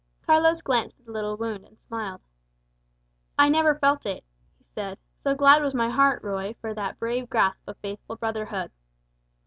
[0.25, 2.21] Carlos glanced at the little wound, and smiled.
[3.37, 4.23] "I never felt it,"
[4.57, 8.71] he said, "so glad was my heart, Ruy, for that brave grasp of faithful brotherhood."